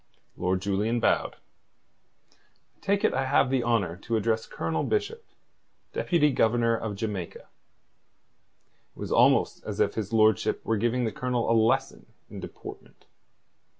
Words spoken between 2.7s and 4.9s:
take it I have the honour to address Colonel